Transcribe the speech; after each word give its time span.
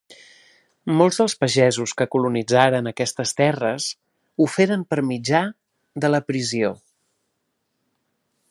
Molts 1.01 1.19
dels 1.21 1.35
pagesos 1.41 1.93
que 1.99 2.07
colonitzaren 2.15 2.91
aquestes 2.93 3.35
terres 3.41 3.91
ho 4.45 4.49
feren 4.57 4.89
per 4.95 5.01
mitjà 5.13 5.45
de 6.05 6.13
l'aprisió. 6.15 6.77